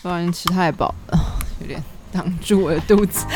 [0.00, 1.18] 不小心吃太饱了，
[1.60, 3.26] 有点挡住我的肚子。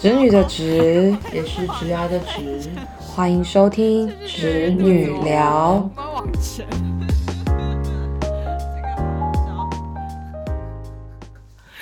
[0.00, 2.68] 侄女的侄也是直牙的直，
[2.98, 5.88] 欢迎收听 侄女聊。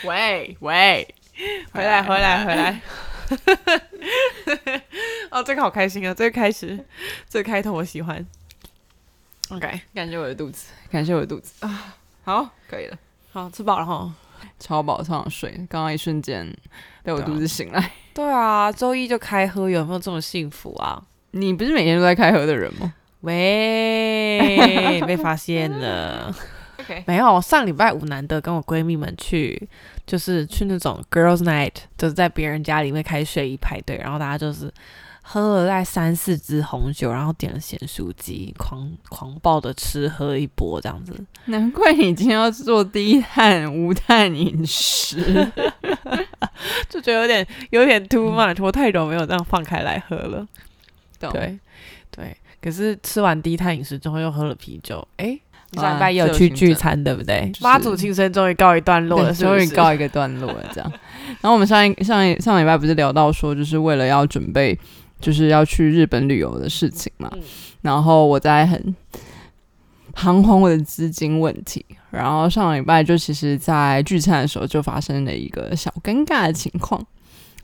[0.04, 1.14] 喂喂，
[1.72, 2.78] 回来回来回来！
[5.30, 6.12] 哦，这个好开心啊！
[6.12, 6.84] 这个开始，
[7.26, 8.26] 这个开头我喜欢。
[9.50, 11.94] OK，感谢我的肚子，感谢我的肚子啊！
[12.24, 12.96] 好，可以了，
[13.32, 14.12] 好吃饱了哈，
[14.58, 15.50] 超饱，超想睡。
[15.68, 16.46] 刚刚一瞬间
[17.02, 17.90] 被我肚子醒来。
[18.14, 21.02] 对啊，周一就开喝，有没有这么幸福啊？
[21.32, 22.94] 你不是每天都在开喝的人吗？
[23.22, 26.34] 喂， 被发现了。
[26.78, 29.68] OK，没有，上礼拜五难得跟我闺蜜们去。
[30.06, 34.72] 就是去那种 girls night，就是在别人家里面开睡衣派对，然后大家就是
[35.32, 41.14] 喝了大概三四支红酒，然后点了咸酥鸡，狂狂暴的吃喝一波这样子。
[41.44, 45.16] 难怪你今天要做低碳无碳饮食，
[46.90, 48.60] 就觉得有点有点 too much。
[48.60, 50.44] 我太久没有这样放开来喝了。
[51.20, 51.56] 对
[52.10, 55.38] 对，可是吃完低碳饮食之后又喝了啤酒，哎。
[55.74, 57.48] 上礼拜有去聚餐，对不对？
[57.60, 60.66] 妈祖庆生终于告一段落了，终于告一个段落了。
[60.74, 60.92] 这样，
[61.40, 64.76] 然后我们上一上一上礼拜不是聊到说，就是为了要准备，
[65.20, 67.30] 就是要去日本旅游的事情嘛。
[67.82, 68.94] 然后我在很
[70.12, 71.84] 彷徨我的资金问题。
[72.10, 77.00] 然后上礼拜就其实，在聚餐的时候就发生了一个小尴尬的情况，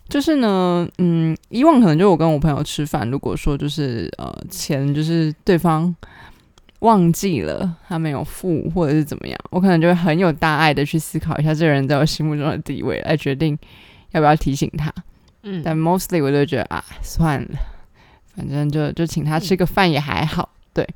[0.08, 5.94] 就是呢，嗯，以往可能就我跟我朋友吃饭，如果说就是呃钱就是对方。
[6.80, 13.58] 忘记了他没有付，或者是怎么样，我可能就会很有大爱的去思考一下这个人在我心目中的地位，来决定
[14.10, 14.92] 要不要提醒他。
[15.46, 17.58] 嗯，但 mostly 我就觉得啊，算了，
[18.34, 20.50] 反正就就请他吃个饭也还好。
[20.74, 20.86] 对，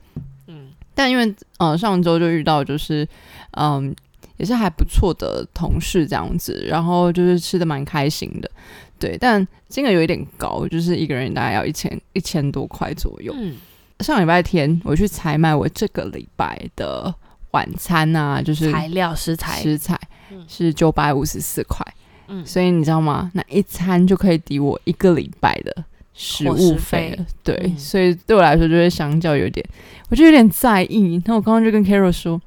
[0.48, 3.08] 嗯，但因为呃上周就遇到就是
[3.52, 3.94] 嗯
[4.36, 8.50] 也是还不错的同事这样子，然后就是吃的蛮开心的。
[8.98, 13.32] 对，但金额有一点高，就是一个人大概要一千一千多块左右。
[13.36, 13.56] 嗯。
[14.00, 17.14] 上礼拜天我去采买我这个礼拜的
[17.50, 20.00] 晚餐啊，就是材料食材食材
[20.48, 21.86] 是九百五十四块，
[22.30, 23.30] 嗯，所以你知道吗？
[23.34, 27.26] 那一餐就可以抵我一个礼拜的食物费了。
[27.44, 29.64] 对，所以对我来说就会相较有点，
[30.08, 31.20] 我就有点在意。
[31.26, 32.40] 那我刚刚就跟 Carol 说，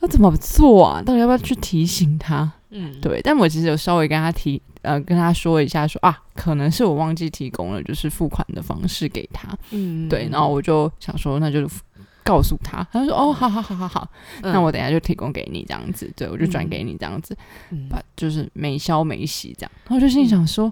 [0.00, 1.00] 要怎么做啊？
[1.02, 2.50] 到底要不要去提醒他？
[2.70, 3.20] 嗯，对。
[3.22, 4.60] 但我其实有稍微跟他提。
[4.82, 9.48] 呃，跟他说一下，说啊，可能是我忘记提供了，就是付款的方式给他。
[9.72, 11.68] 嗯，对，然后我就想说，那就
[12.28, 12.86] 告诉他。
[12.92, 14.08] 他说，哦，好好好好好，
[14.42, 16.12] 那我等下就提供给你这样子。
[16.14, 17.34] 对，我就转给你这样子，
[17.88, 19.70] 把就是没消没息这样。
[19.84, 20.70] 然后我就心想说，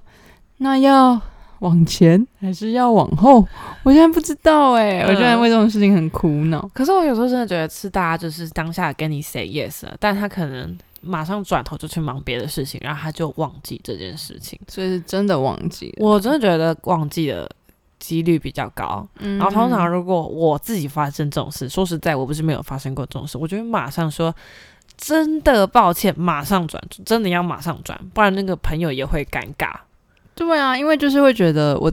[0.59, 1.19] 那要
[1.61, 3.47] 往前还是要往后？
[3.83, 6.69] 我现在不知道哎，我现在为这种事情很苦恼。
[6.75, 10.77] 可是我有时候真的觉得是大家就是当下跟你 say yes 了，但他可能。
[11.03, 15.95] 马上转头就去忙别的事情，然后他就忘记这件事情，所以是真的忘记。
[15.99, 17.49] 我真的觉得忘记的
[18.07, 19.07] 几率比较高。
[19.19, 24.35] 然后通常如果我自己发生这种事，说实在，我不是没有发生过这种事，我就会马上说
[24.97, 29.73] 真的抱歉，马上转，真的要马上转，不然那个朋友也会尴尬。
[30.35, 31.93] 对啊，因为就是会觉得我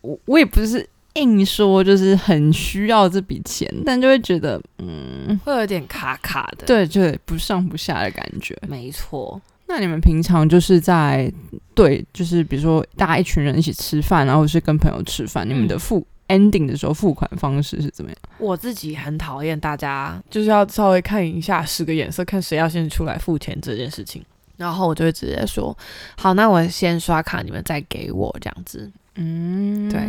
[0.00, 0.88] 我我也不是。
[1.16, 8.58] 硬说就是很需要这笔钱，但就会觉得嗯，会有点卡卡的，对对，不上不下的感觉。
[8.66, 9.38] 没错。
[9.66, 11.32] 那你们平常就是在
[11.74, 18.18] 对，就是比如说大家一群人一起吃饭，然后是跟朋友吃饭，你们的付 ending 的时候付款方式是怎么样？
[18.38, 24.22] 我自己很讨厌大家就是要稍微看一下十个眼色，看谁要先出来付钱这件事情，
[24.58, 25.76] 然后我就会直接说
[26.18, 28.90] 好，那我先刷卡，你们再给我这样子。
[29.14, 30.00] 嗯，对。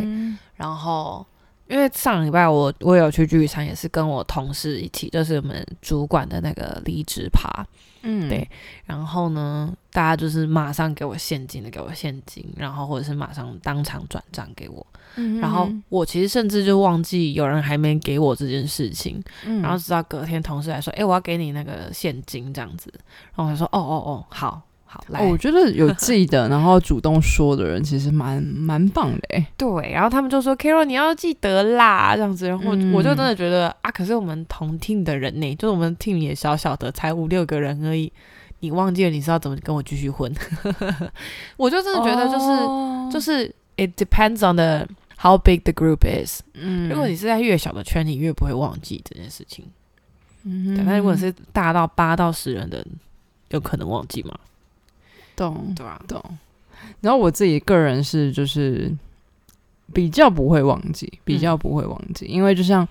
[0.56, 1.26] 然后，
[1.68, 7.66] 因为上礼拜我我有去聚餐，也是跟我同事一起，就是我们主管的那个离职趴。
[8.04, 8.48] 嗯，对。
[8.84, 14.86] 然后呢，大家就是马上给我现金的，给我现金，然后或者是马上当场转账给我。
[15.16, 15.40] 嗯。
[15.40, 19.22] 然后我其实甚至就忘记有人还没给我这件事情。
[19.46, 19.60] 嗯。
[19.62, 22.92] 然后直到隔天同事来说：“哎，我要给你那个现金，这样子。”
[23.34, 24.62] 然后我就说：“哦哦哦，好。”
[25.08, 29.46] 哦，我觉得有记得， 然后主动说的人其实蛮蛮棒的哎。
[29.56, 38.12] 对，然后他们就说：“Carol，你要记得啦，这样子。”然后我就真的觉得啊，可是我们同 team 的人呢，就是我们 team 也小小的，才五六个人而已。
[38.60, 40.32] 你忘记了你是要怎么跟我继续混？
[41.58, 43.46] 我就真的觉得就是就是
[43.76, 44.86] ，it depends on the
[45.18, 46.40] how big the group is。
[46.54, 49.66] 嗯，如果你是在越小的圈，你越不会忘记这件事情。
[50.44, 52.82] 嗯，但如果是大到八到十人的，
[53.50, 54.38] 有可能忘记吗？
[55.36, 56.22] 懂对啊，懂。
[57.00, 58.92] 然后我自己个人是就是
[59.92, 62.86] 比较不会忘记，比较不会忘记，因为就像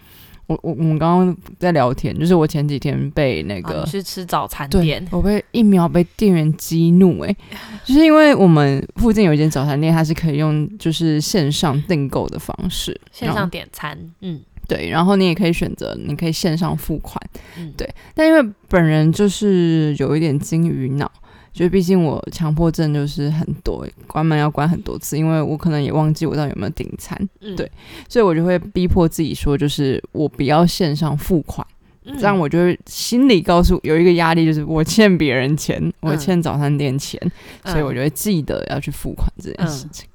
[0.47, 7.35] 我我我们刚刚在聊天，就是我前几天被那个、去吃早餐店，，我被一秒被店员激怒哎、
[7.83, 14.41] 就是因为我们附近有一间早餐店，它是可以用就是线上订购的方式，线上点餐，嗯。
[14.65, 17.21] 对，然后你也可以选择，你可以线上付款，
[17.57, 17.87] 嗯，对。
[18.15, 21.11] 但因为本人就是有一点金鱼脑，
[21.53, 27.71] 就毕竟我强迫症就是很多，关门要关很多次，因为我可能也忘记我到底有没有订餐，嗯对
[28.09, 31.65] 所以我就会逼迫自己说，就是我不要线上付款，
[32.05, 37.21] 嗯这样我就会心里告诉有一个压力，就是我欠别人钱，我嗯欠早餐店钱，
[37.65, 40.07] 所以我嗯就会记得要去付款这件事情。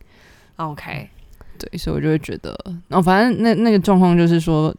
[0.56, 1.08] OK，
[1.56, 2.58] 对，所以我就会觉得，
[2.88, 4.74] 然后反正那那个状况就是说，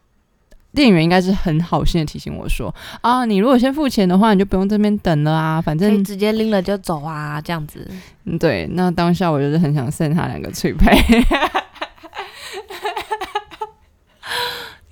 [0.72, 7.86] 店员应该是很好心的提醒我说啊，你如果先付钱的话，你就不用这边等了啊，反正可以直接拎了就走啊，这样子。
[8.24, 8.68] 嗯对。
[8.72, 10.96] 那当下我就是很想 send 他两个脆配，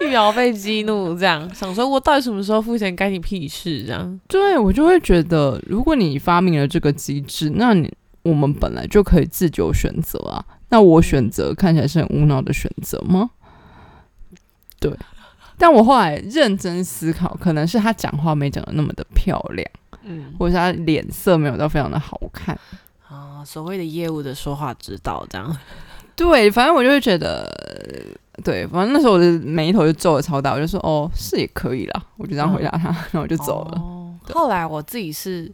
[0.01, 3.85] 一秒被激怒，这样想说，我到底什么时候付钱，干你屁事？
[3.85, 7.93] 这样，对我就会觉得，如果你发明了这个机制，那你
[8.23, 10.45] 我们本来就可以自由选择啊。
[10.71, 13.31] 那我选择看起来是很无脑的选择吗？
[14.81, 14.93] 对，
[15.59, 19.69] 但我后来认真思考，可能是他讲话没讲的那么的漂亮。
[20.05, 22.59] 嗯，或者是他脸色没有到非常的好看。
[23.07, 25.55] 啊，所谓的业务的说话指导，这样。
[26.17, 27.49] 对，反正我就会觉得，
[28.43, 33.79] 对，反正那时候我的眉头就皱的超大，我就说哦，是也可以啦，我就这样回答他，然后我就走了。
[33.79, 33.95] 哦
[34.35, 35.51] 后来我自己是，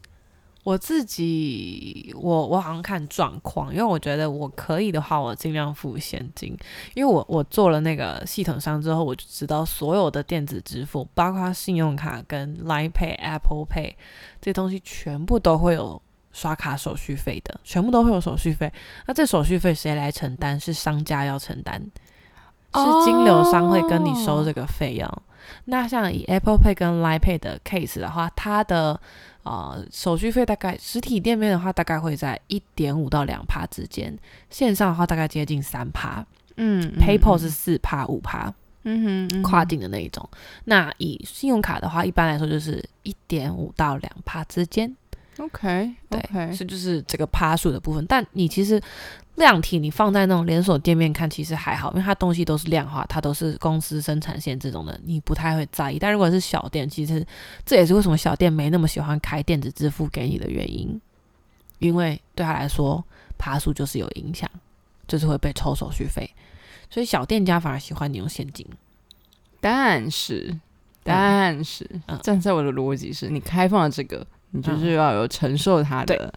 [0.64, 6.56] 我自己，我我好像看状况，因为我觉得我可以的话，我尽量付现金，
[6.94, 13.94] 因为我我做了那个系统商之后，我就知道所有的电子支付，包括信用卡跟 Line Pay、Apple Pay
[14.40, 16.02] 这些东西，全部都会有。
[16.36, 18.68] 刷卡手续费的，全部都会有手续费。
[19.06, 20.58] 那这手续费谁来承担？
[20.58, 21.80] 是商家要承担，
[22.74, 25.08] 是金流商会跟你收这个费用。
[25.66, 29.00] 那像以 Apple Pay 跟 Line Pay 的 case 的话，它的
[29.44, 34.18] 呃手续费大概实体店面的话，大概会在一点五到两趴之间，
[34.50, 36.26] 线上的话大概接近三趴
[36.56, 38.52] 嗯，PayPal 是四趴五趴，
[38.82, 40.28] 嗯哼跨境的那一种。
[40.64, 44.94] 那以信用卡的话，一般来说就是一点五到两趴之间。
[45.38, 48.06] OK 对 OK，这就是这个趴数的部分。
[48.06, 48.80] 但你其实
[49.36, 55.98] 量体你放在那种连锁店面看，其实还好，因为它东西都是量化，它都是公司生产线这种的，你不太会在意。
[55.98, 57.26] 但如果是小店，其实
[57.66, 61.00] 这也是为什么小店没那么喜欢开电子支付给你的原因，
[61.80, 63.04] 因为对他来说
[63.36, 64.48] 爬数就是有影响，
[65.08, 66.30] 就是会被抽手续费，
[66.88, 68.64] 所以小店家反而喜欢你用现金。
[69.60, 70.56] 但是
[71.02, 72.18] 但是嗯。
[72.22, 76.32] 站在我的逻辑是，你开放了这个，你就是要有承受它的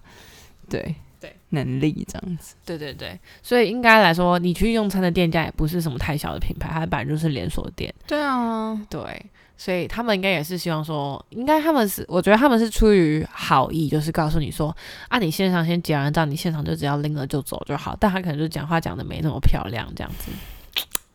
[0.68, 0.82] 对。
[0.82, 0.96] 对
[1.50, 2.56] 能力这样子。
[2.66, 7.94] 对对对，所以应该来说，你去用餐的店家也不是什么太小的品牌，它本来就是连锁店。
[8.06, 9.26] 对啊，对，
[9.58, 14.76] 所以他们应该也是希望说，应该他们是，我觉得他们是出于好意，就是告诉你说，
[15.08, 17.96] 啊，你线上先结完账，你现场就只要拎了就走就好。
[18.00, 20.32] 但他可能就讲话讲的没那么漂亮，这样子。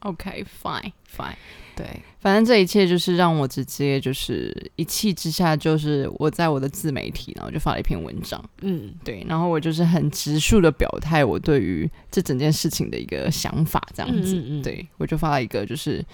[0.00, 1.36] OK fine fine。
[1.74, 1.86] 对，
[2.20, 8.92] 反正这一切就是让我直接就是一气之下，就是我在我的自媒体，然后就发了一篇文章，嗯。
[9.02, 14.62] 对，然后我就是很直述的表态我对于这整件事情的一个想法，这样子，嗯嗯嗯。
[14.62, 16.04] 对我就发了一个就是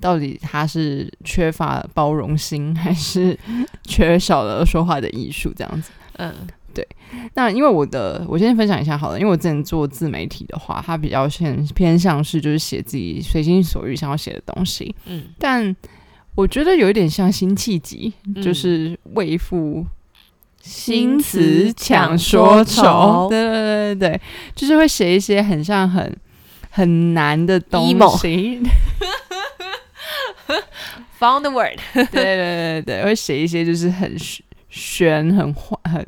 [0.00, 3.38] 到底他是缺乏包容心，还是
[3.84, 5.90] 缺少了说话的艺术这样子。
[6.18, 6.32] 嗯
[7.34, 15.74] 那因为我的，我先分享一下好了，因为我之前做自媒体的话，它比较偏偏向是就是写自己随心所欲想要写的东西，嗯，但
[16.34, 19.86] 我觉得有一点像辛弃疾，嗯就是为赋
[20.60, 23.28] 新词词强强说说愁愁。
[23.30, 24.20] 对对对对对，
[24.54, 26.16] 就是会写一些很像很
[26.70, 28.60] 很难的东西。
[31.18, 36.06] found the word，对对对对对，会写一些就是很玄玄、很幻、很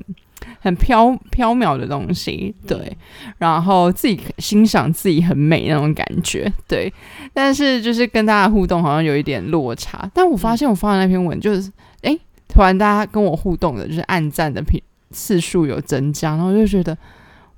[0.61, 2.55] 很飘飘渺的东西。
[2.67, 2.97] 对，
[3.39, 6.53] 然后自己欣赏自己很美那种感觉。
[6.67, 6.93] 对，
[7.33, 10.11] 但是就是跟大家互动好像有一点落差。
[10.15, 11.73] 但我发现我发的那篇文就是，
[12.03, 16.97] 哎、突然大家跟我互动的，就是暗赞的频次数有增加，然后我就觉得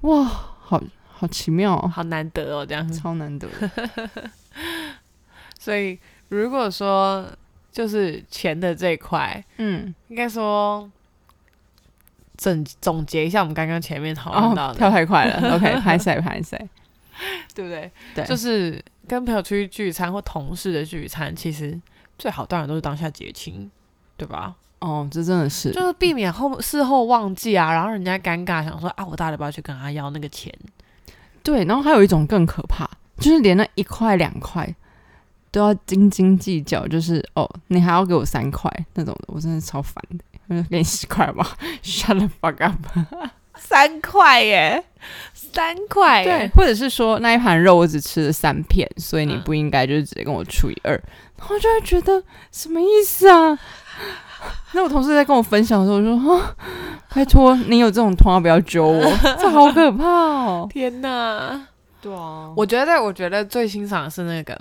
[0.02, 2.92] 哇，好好奇妙哦，好难得哦，这样。
[2.92, 3.48] 超难得。
[5.58, 7.26] 所以如果说
[7.72, 10.90] 就是钱的这一块，嗯，应该说。
[12.40, 15.38] 总总结一下我们刚刚前面讨论到跳太快了。
[15.56, 16.58] OK，拍谁拍谁，
[17.54, 17.92] 对不对？
[18.14, 21.78] 对，就是跟朋友出去聚餐或同事的聚餐，其实
[22.18, 23.70] 最好当然都是当下结清，
[24.16, 24.54] 对吧？
[24.78, 30.50] 哦，这真的是就是避免后事后忘记啊，然后人家尴尬，想说啊，我到底要不要去跟他要那个钱？
[31.42, 34.74] 对，然后还有一种更可怕，就是连那一块两块
[35.50, 40.24] 都要斤斤计较，就是哦，你还要给我三块那种的，我真的超烦的。
[40.70, 42.76] 给你十块吧，shut the fuck up。
[43.56, 44.82] 三块耶，
[45.34, 50.92] 三块对，或者是说那一盘肉我只吃了三片，所以你嗯不应该就是直接跟我除以二，
[51.38, 53.58] 然后就会觉得什么意思啊？
[54.72, 56.56] 那我同事在跟我分享的时候，我说啊，
[57.14, 59.02] 拜托你有这种通话不要揪我，
[59.38, 60.66] 这好可怕哦。
[60.70, 61.66] 天哪！
[62.00, 64.58] 对啊，我觉得，我觉得最欣赏的是那个，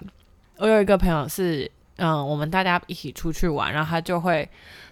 [0.58, 4.48] 我有一个朋友是，嗯，我们大家一起出去玩，然后他就会，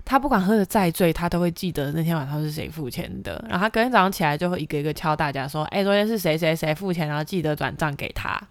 [0.07, 8.41] 他不管喝的再醉，他都会记得那天晚上是谁付钱的，然后他隔天早上起来就会一个一个敲大家说，哎、昨天是谁谁谁付钱，然后记得转账给他。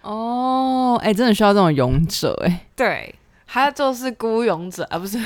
[0.00, 3.14] 哦，哎、真的需要这种勇者哎、对，
[3.46, 5.18] 他就是孤勇者，啊，不是，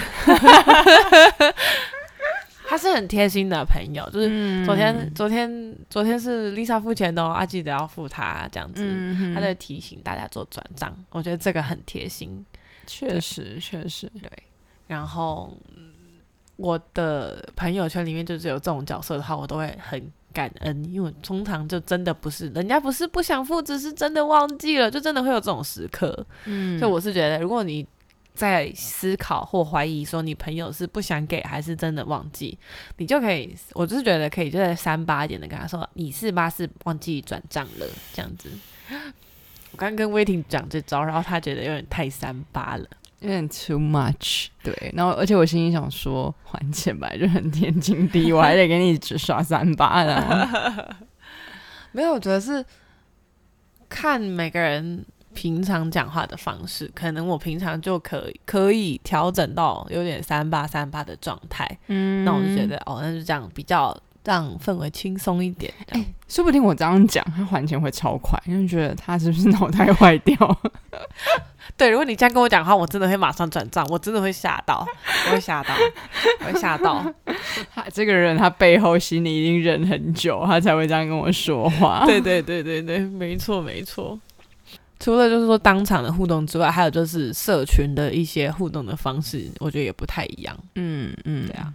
[2.69, 4.67] 他是很贴心的朋友，就是嗯。
[4.67, 8.83] 昨天、昨天昨天是 Lisa 付钱的哦，啊，记得要付他这样子。
[8.85, 12.45] 嗯他在提醒大家做转账，我觉得这个很贴心。
[12.87, 14.11] 确实确实，
[14.89, 15.93] 然后嗯
[16.57, 26.27] 我的朋友圈里面就是有这种角色的话，我都会很感恩，因为我通常就真的不是人家不是不想付，只是真的忘记了，就真的会有这种时刻。
[26.47, 27.87] 嗯所以我是觉得，如果你
[28.35, 32.57] 在思考或怀疑说你朋友是不想给还是真的忘记，
[32.97, 38.51] 你就可以，我就是觉得可以，就在三八一点的跟他说，你是八是忘记转账了这样子。
[39.71, 42.87] 我刚跟威霆讲这招，然后他觉得有点太三八了。
[43.21, 50.97] 有点 too much，对，然后而且我心里想说，还钱吧就很天经地义，我还得给你只刷三八的，
[51.91, 52.65] 没有，我觉得是
[53.89, 65.73] 看每个人平常讲话的方式，可能我平常就可以可以调整到有点三八三八的状态，嗯那我就觉得哦，那就这样比较让氛围轻松一点。
[65.87, 70.37] 这样说不定我这样讲，他还钱会超快，因为觉得他是不是脑袋坏掉？
[71.77, 74.87] 对，如果你这样跟我讲话，我真的会马上转账，我真的会吓到，
[75.27, 75.75] 我会吓到，
[76.41, 77.05] 我会吓到。
[77.75, 82.05] 他这个人他背后心里一定忍很久，他才会这样跟我说话。
[82.07, 84.19] 对对对对对，没错没错。
[85.01, 90.57] 除了就是说当场的互动之外，还有就是社群的一些互动的方式，我觉得也不太一样。
[90.75, 91.73] 嗯嗯，对啊。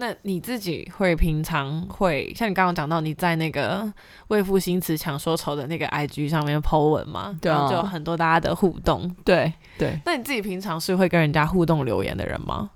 [0.00, 3.92] 那你自己会平常会像你刚刚讲到你在那个
[4.28, 9.14] 为赋新词强说愁的那个 IG 上面 po 文嘛，对啊然后就有很多大家的互动。
[9.24, 12.70] 对对，那你自己平常是会跟人家互动留言的人吗？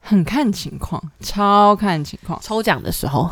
[0.00, 2.40] 很看情况，超看情况。
[2.42, 3.30] 抽奖的时候，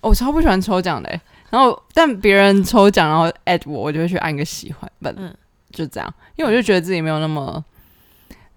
[0.00, 1.20] 我超不喜欢抽奖的欸、
[1.50, 5.34] 然后但别人抽奖然后 at 我，我就会去按个喜欢，不、嗯
[5.70, 7.64] 就这样，因为我就觉得自己没有那么，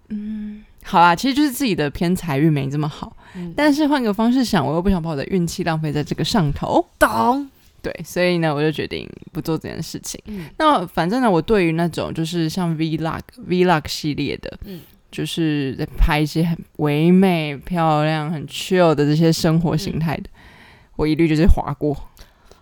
[0.09, 7.49] 嗯，好啦，其实就是自己的偏财运没这么好，嗯但是换个方式想，我又不想把我的运气浪费在这个上头，懂。
[7.81, 10.19] 对，所以呢，我就决定不做这件事情。
[10.25, 20.29] 嗯那反正呢，我对于那种就是像 vlog vlog 系列的，嗯就是在拍一些很唯美、漂亮、很 chill 的这些生活形态的，
[20.95, 21.95] 我一律就是划过，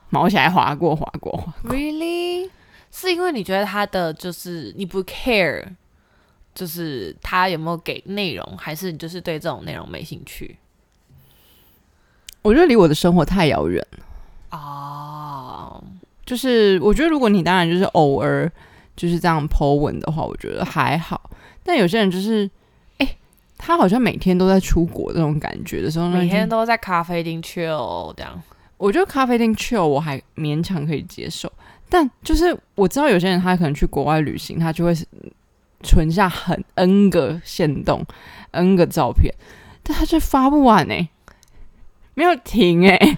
[0.10, 2.50] 毛起来划过，划过，划过 Really？
[2.92, 5.64] 是因为你觉得他的就是你不 care，
[6.54, 10.58] 就是他有没有给内容，还是你就是对这种内容没兴趣？
[12.44, 14.06] 我觉得离我的生活太遥远了。
[14.52, 15.84] 哦，
[16.26, 18.52] 就是我觉得，如果你当然就是偶尔
[18.96, 21.32] 就是这样 Po 文的话，我觉得还好。
[21.64, 22.48] 但有些人就是，
[23.00, 23.16] 哎、
[23.58, 28.40] 他好像每天都在出国这种感觉的时候，每天都在咖啡厅 chill 这样。
[28.78, 31.50] 我觉得咖啡厅 chill 我还勉强可以接受，
[31.90, 34.94] 但就是我知道有些人他可能去国外旅行，他就会
[35.82, 38.06] 存下很 N 个线动、
[38.52, 39.34] N 个照片，
[39.82, 41.08] 但他却发不完哎、
[42.14, 43.18] 没有停哎、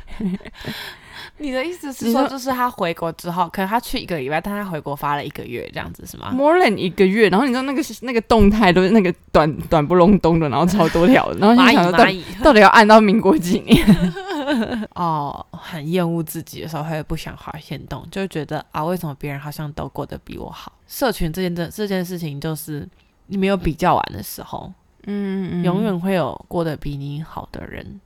[1.38, 13.86] 你的意思是说说，就是他回国之后，可能他去一个礼拜，但他回国发了一个月，这样子是吗？more than 一个月，然后你知道那个那个动态都是那个短短不隆咚的，然后超多条的，然后蚂蚁你想说到底到底要按到民国几年？
[14.96, 20.72] 哦，很厌恶自己的时候会不想滑线动，就会觉得啊，为什么别人好像都过得比我好？
[20.88, 22.88] 社群这件这这件事情，就是
[23.28, 24.72] 你没有比较完的时候，
[25.08, 28.00] 嗯永远会有过得比你好的人。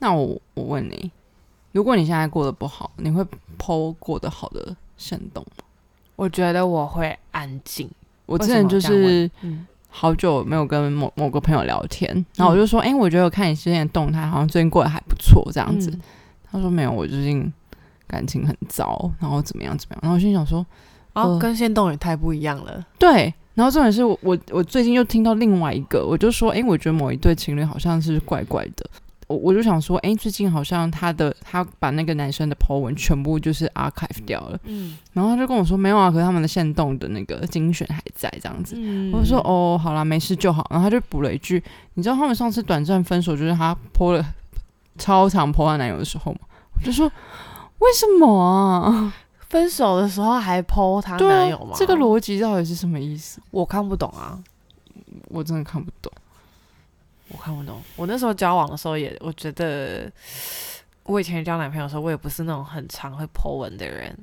[0.00, 1.10] 那我我问你，
[1.70, 3.24] 如果你现在过得不好，你会
[3.56, 5.64] 剖过得好的行动吗？
[6.16, 7.88] 我觉得我会安静。
[8.26, 15.90] 我之前就是嗯，好久没有跟某某个朋友聊天，然后我就说，哎、我觉得我看你之前的动态，好像最近过得还不错，这样子。
[15.90, 16.00] 嗯
[16.52, 17.52] 他说没有，我最近
[18.08, 20.00] 感情很糟，然后怎么样怎么样。
[20.02, 20.66] 然后我心想说，
[21.12, 22.84] 哦，呃跟现动也太不一样了。
[22.98, 23.32] 对。
[23.54, 28.90] 然后重点是我我我最近又听到另外一个，我就说，哎、我觉得某一对情侣好像是怪怪的。
[29.30, 38.74] 我我就想说，哎、最近好像他的他把那个男生的 po 文全部就是 archive 掉了，嗯然后他就跟我说没有啊，可是他们的线动的那个精选还在这样子。
[38.76, 40.66] 嗯我就说哦，好啦，没事就好。
[40.70, 41.62] 然后他就补了一句，
[41.94, 44.24] 你知道他们上次短暂分手，就是他 po 了
[44.98, 46.40] 超长 po 她男友的时候吗？
[46.74, 47.06] 我就说
[47.78, 49.14] 为什么啊？
[49.50, 51.72] 分手的时候还 PO 他对男友吗？
[51.72, 53.40] 啊，这个逻辑到底是什么意思？
[53.50, 54.38] 我看不懂啊，
[55.28, 56.12] 我真的看不懂。
[57.32, 57.80] 我看不懂。
[57.96, 60.10] 我那时候交往的时候也，我觉得
[61.04, 64.16] 我以前交男朋友的时候，我也不是那种很常会 Po 文的人。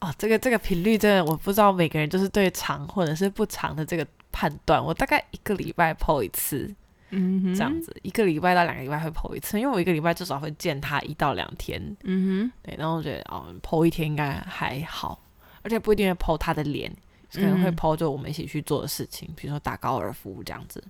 [0.00, 4.84] 哦，这个这个频率真的，我不知道每个人就是对长或者是不长的这个判断。
[4.84, 6.74] 我大概一个礼拜 Po 一次，
[7.10, 7.80] 嗯这样。
[7.80, 11.80] 子，一个礼拜到两个礼拜会 Po 一次，因为我一个礼拜至少会见他一到两天。
[12.02, 15.18] 嗯哼对，然后我觉得哦，PO 一天应该还好，
[15.62, 16.94] 而且不一定会 PO 他的脸，
[17.32, 20.82] 可能会嗯 PO 就我们一起去做的事情，比如说打高尔夫这样子。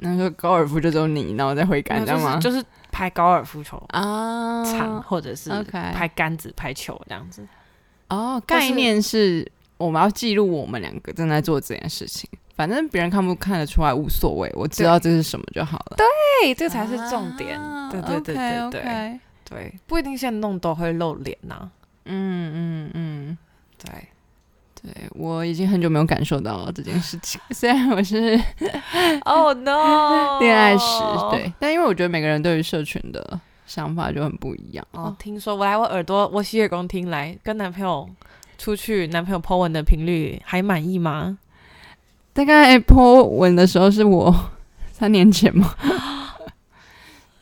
[0.00, 2.38] 哼，那个高尔夫就只有你，然后再挥杆，没这样吗？
[2.38, 7.46] 就是就是拍高尔夫球啊场，或者是拍杆子、拍球这样子。
[8.08, 15.96] 哦，概念是我们要记录我们两个正在做这件事情，反正别人看不看得出来无所谓，我知道这是什么就好了。
[15.96, 17.60] 对，这才是重点。
[17.60, 21.70] 啊对对对对对对，不一定现在弄都会露脸呐、
[22.04, 23.38] 嗯嗯嗯，
[23.78, 24.08] 对，
[24.86, 28.40] 对我已经很久没有感受到这件事情， 虽然我是
[29.24, 30.86] 哦、 no， 恋爱时，
[31.32, 34.86] 对，但因为我觉得每个人对于社群的想法就很不一样。
[34.92, 38.08] 哦，听说我来我耳朵，我洗耳恭听来，跟男朋友
[38.58, 41.36] 出去，男朋友 po 文的频率还满意吗？
[42.32, 44.32] 大概 po 文的时候是我
[44.92, 45.74] 三年前嘛，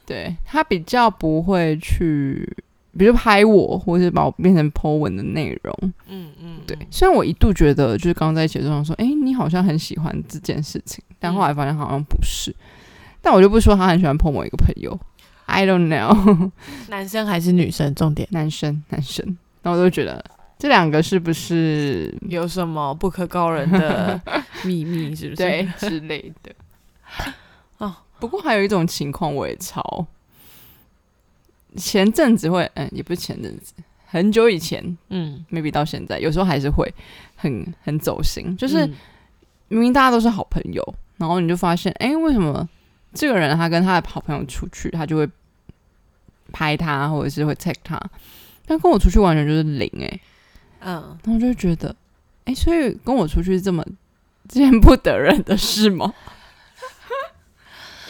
[0.06, 2.56] 对他比较不会去，
[2.98, 5.92] 比如拍我，或是把我变成 po 文的内容。
[6.08, 12.54] 嗯嗯，对，虽然我一度觉得就是刚刚在一起的时候说，哎、你好像很喜欢这件事情，但后来发现好像不是。
[13.20, 14.98] 但我就不说他很喜欢 po 某一个朋友
[15.46, 16.50] ，I don't know，
[16.88, 17.94] 男生还是女生？
[17.94, 20.22] 重点男生男生，那我就觉得
[20.58, 24.20] 这两个是不是有什么不可告人的
[24.62, 25.14] 秘密？
[25.16, 25.36] 是不是？
[25.42, 26.52] 对之类的。
[27.78, 30.06] 哦，不过还有一种情况我也超，
[31.76, 33.72] 前阵子会，嗯，也不是前阵子，
[34.06, 36.92] 很久以前嗯，，maybe 到现在，有时候还是会
[37.36, 38.94] 很很走心，就是嗯。
[39.68, 42.68] 明明大家都是好朋友，然后你就发现，哎、为什么
[43.14, 45.28] 这个人他跟他的好朋友出去，他就会
[46.52, 47.98] 拍他，或者是会 take 他，
[48.66, 50.20] 但跟我出去完全就是零、哎，
[50.80, 51.96] 嗯，然后我就会觉得，
[52.44, 53.82] 哎、所以跟我出去是这么
[54.48, 56.12] 见不得人的事吗？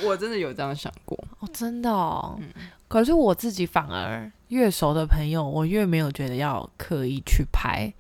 [0.07, 2.39] 我真的有这样想过，哦，真的哦。
[2.89, 7.93] 可是我自己反而越熟的朋友，我越没有觉得要刻意去拍，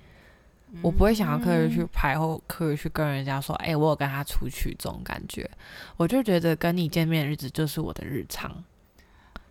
[0.82, 5.48] 我不会想要刻意去拍或刻意去跟人家说，哎、我有跟他出去这种感觉。
[5.96, 8.62] 我就觉得跟你见面的日子就是我的日常，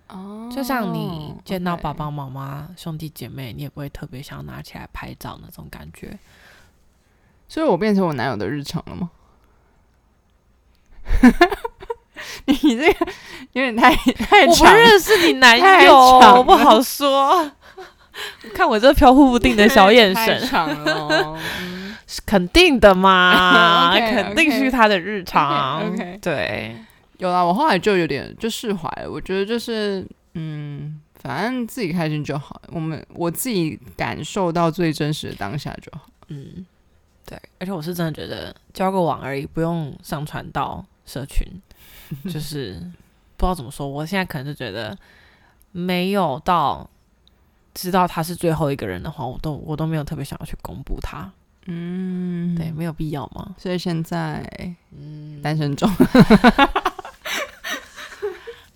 [0.08, 6.18] 哦就像你见到爸爸妈妈、兄弟姐妹，你也不会特别想要拿起来拍照那种感觉。
[7.50, 9.12] 所以我变成我男友的日常了吗？
[12.46, 13.12] 你这个
[13.54, 17.52] 有点太太我不，认识你男太友，我不好说。
[18.54, 20.48] 看我这飘忽不定的小眼太神，
[22.06, 25.82] 是肯定的嘛 OK，肯定是他的日常。
[25.82, 26.76] OK，OK 对，
[27.18, 29.10] 有啦，我后来就有点就释怀了。
[29.10, 30.06] 我觉得就是，
[30.36, 32.62] 嗯，反正自己开心就好。
[32.68, 36.06] 我们我自己感受到最真实的当下就好。
[36.28, 36.64] 嗯，
[37.26, 41.48] 对，而且我是真的觉得交个网而已，不用上传到社群，
[42.32, 42.74] 就是
[43.38, 43.88] 不知道怎么说。
[43.88, 44.96] 我现在可能就觉得
[45.72, 46.88] 没有到
[47.74, 51.32] 知道他是最后一个人的话，我都我都没有特别想要去公布他。
[51.66, 52.72] 嗯，对，。
[52.72, 53.56] 没有必要嘛。
[53.58, 54.48] 所以现在
[54.92, 55.90] 嗯，单身中，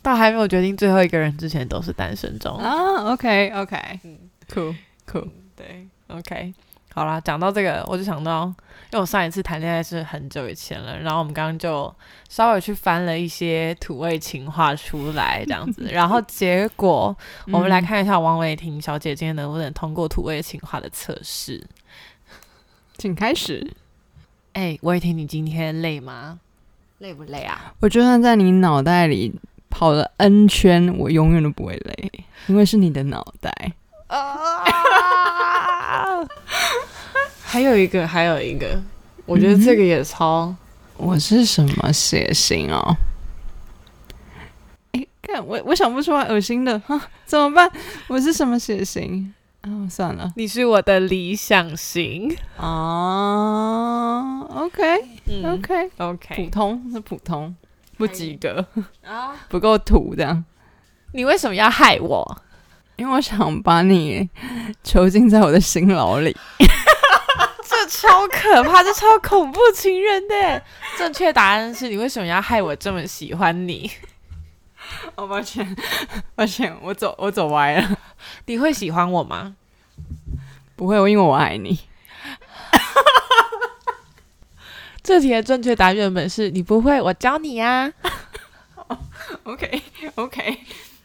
[0.02, 2.56] 到还没有决定最后一个人之前，都是单身中。
[2.58, 6.54] 啊 OK，OK，cool，cool，，对，OK，
[6.98, 8.56] 好啦，讲到这个，我就想到，因
[8.94, 11.94] 为我上一次谈恋爱是很久以前了，然后我们刚刚就
[12.28, 17.16] 稍微去翻了一些土味情话出来，这样子， 然后结果
[17.52, 21.64] 我们来看一下王伟婷小姐今天能不能通过土味情话的测试。
[22.98, 23.76] 请开始。
[24.54, 26.40] 哎、伟婷，你今天累吗？
[26.98, 27.76] 累不累啊？
[27.80, 32.12] 我就算在你脑袋里跑了 N 圈，我永远都不会累，
[32.48, 33.74] 因为是你的脑袋。
[34.08, 34.64] 啊！
[37.58, 38.80] 还有一个，还有一个，
[39.26, 40.56] 我觉得这个也超。
[40.96, 42.96] 我是什么血型哦？
[44.92, 47.68] 哎、看我我想不出来，恶心的哈， 怎么办？
[48.10, 49.34] 我是什么血型？
[49.62, 52.38] 啊、算了你是我的理想型。
[52.58, 54.42] 啊。
[54.42, 54.84] OK
[55.26, 57.56] 嗯 OK，普 OK 普通是普通，
[57.98, 58.64] 不及格，
[59.04, 60.46] 啊， 不够土这样。
[61.14, 62.42] 你为什么要害我？
[62.98, 64.30] 因为我想把你
[64.84, 66.38] 囚禁在我的心牢里。
[68.00, 70.62] 这超可怕，这超恐怖情人的。
[70.98, 73.90] 正确答案是你为什么要害我这么喜欢你？
[75.16, 75.76] 哦，抱歉，
[76.36, 77.98] 抱歉，我走，我走歪了。
[78.46, 79.56] 你会喜欢我吗？
[80.76, 81.80] 不会，因为我爱你。
[85.02, 87.92] 这题的正确答案原本是你不会，我教你呀。
[89.44, 90.60] OK，OK，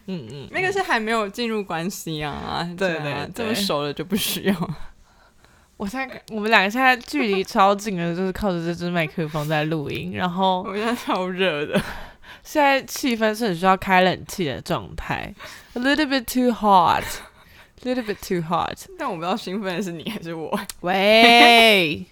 [0.07, 2.69] 嗯嗯，那个是还没有进入关系啊。
[2.77, 4.69] 对对，这么熟了就不需要。
[5.77, 10.13] 我现在我们两个现在距离超近的，就是靠着这支麦克风在录音。
[10.13, 11.81] 然后 我现在超热的，
[12.43, 15.33] 现在气氛是很需要开冷气的状态
[15.73, 18.77] ，a little bit too hot，little bit too hot。
[18.97, 20.57] 但我不知道兴奋的是你还是我。
[20.81, 22.05] 喂。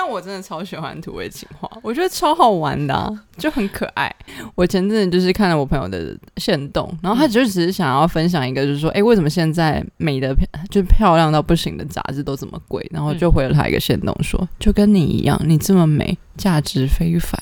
[0.00, 4.08] 但我真的超喜欢土味情话，我觉得超好玩的，就很可爱。
[4.54, 10.32] 我前阵子就是看了我朋友的线动，然后他就只是想要分享一个，就是说，哎，为什么现在美的
[10.70, 12.86] 就漂亮到不行的杂志都这么贵？
[12.92, 17.36] 然后就回了他一个线动，说，就跟你一样，你这么美，价值非凡，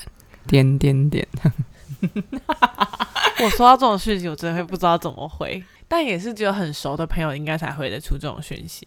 [0.47, 1.27] 点点点。
[3.43, 8.83] 我收到这种讯息，我真的会不知道怎么回，但也是只有很熟的朋友应该才回得出这种讯息。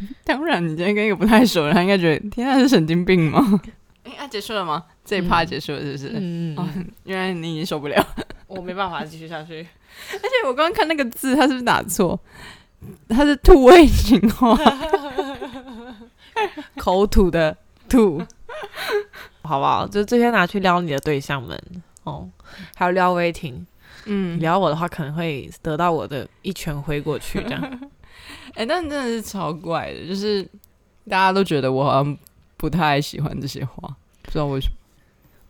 [0.24, 3.60] 当然，你今天跟一个不太熟的人，应该觉得天啊是神经病吗？
[4.04, 4.84] 哎啊，结束了吗？
[5.04, 6.12] 这一趴结束了是不是？
[6.14, 6.86] 嗯嗯。
[7.04, 8.06] 原来你已经受不了，
[8.46, 9.66] 我没办法继续下去。
[10.12, 12.18] 而且我刚刚看那个字，他是不是打错？
[13.08, 14.56] 他是吐味情话，
[16.76, 17.56] 口吐的
[17.88, 18.22] 吐，
[19.42, 19.86] 好不好？
[19.86, 21.60] 就这些拿去撩你的对象们
[22.04, 22.28] 哦，
[22.76, 23.66] 还有撩威霆。
[24.04, 27.80] 嗯，撩我的话，可能会得到我的一拳挥过去，这样。
[28.58, 30.42] 哎，但真的是超怪的，就是
[31.08, 32.18] 大家都觉得我好像
[32.56, 33.88] 不太喜欢这些话，
[34.22, 34.74] 不知道为什么。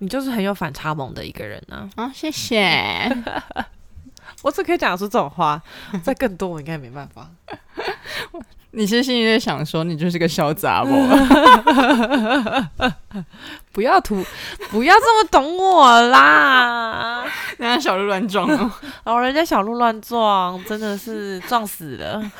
[0.00, 1.88] 你就是很有反差萌的一个人呢。
[1.96, 3.10] 啊，谢谢。
[4.42, 5.60] 我只可以讲出这种话，
[6.04, 7.30] 再更多我应该没办法。
[8.72, 10.94] 你是心里在想说，你就是个小杂 毛。
[13.72, 14.22] 不要图，
[14.70, 17.24] 不要这么懂我啦！
[17.56, 18.46] 人家小鹿乱撞
[19.04, 22.30] 哦，人家小鹿乱撞，真的是撞死了。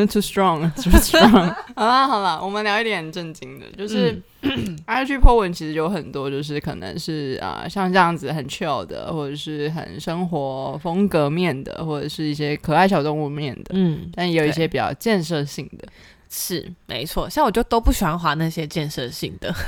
[0.00, 1.54] 你 too strong，too strong。
[1.76, 4.20] 好了好了，我们聊一点正经的，就是
[4.88, 15.86] IG po 文其实有很多，就是可能是啊像这样子很 chill 的，或者是很生活风格面的，或者是一些可爱小动物面的，嗯，但也有一些比较建设性的，
[16.28, 17.30] 是没错。
[17.30, 19.54] 像我就都不喜欢滑那些建设性的。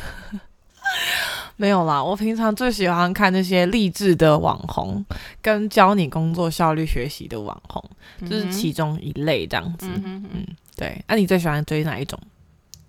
[1.56, 5.04] 没有啦，我平常最喜欢看那些励志的网红，
[5.40, 7.82] 跟教你工作效率学习的网红，
[8.28, 9.86] 就是其中一类这样子。
[9.88, 11.02] 嗯嗯，对。
[11.08, 12.18] 那你最喜欢追哪一种？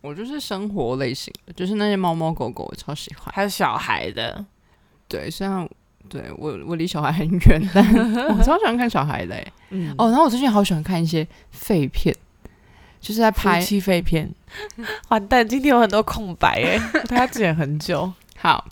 [0.02, 3.34] 我就是生活类型的，就是那些猫猫狗狗，我超喜欢。
[3.34, 4.46] 还有小孩的，
[5.08, 5.68] 对，虽然
[6.10, 7.84] 对我我离小孩很远，但
[8.38, 9.36] 我超喜欢看小孩的。
[9.70, 12.16] 嗯哦，然后我最近好喜欢看一些废片，
[13.02, 14.30] 就是在拍夫妻废片。
[15.10, 18.12] 完蛋，今天有很多空白 哎，他剪很久。
[18.40, 18.64] 好，